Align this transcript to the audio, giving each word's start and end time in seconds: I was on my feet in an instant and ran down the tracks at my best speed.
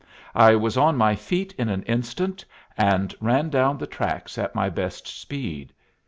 I 0.33 0.55
was 0.55 0.77
on 0.77 0.97
my 0.97 1.13
feet 1.15 1.53
in 1.59 1.69
an 1.69 1.83
instant 1.83 2.43
and 2.75 3.13
ran 3.21 3.49
down 3.51 3.77
the 3.77 3.85
tracks 3.85 4.39
at 4.39 4.55
my 4.55 4.67
best 4.67 5.05
speed. 5.05 5.73